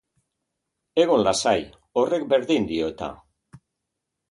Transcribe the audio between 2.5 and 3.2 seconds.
dio eta.